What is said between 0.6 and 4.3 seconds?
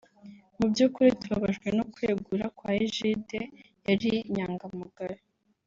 byukuri tubabajwe no kwegura kwa Egide yari